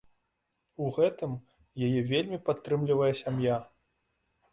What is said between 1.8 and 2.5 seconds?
яе вельмі